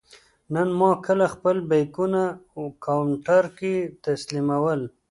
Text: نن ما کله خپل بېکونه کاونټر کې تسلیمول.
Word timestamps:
نن 0.53 0.69
ما 0.79 0.91
کله 1.05 1.25
خپل 1.33 1.57
بېکونه 1.69 2.21
کاونټر 2.85 3.43
کې 3.57 3.73
تسلیمول. 4.05 4.81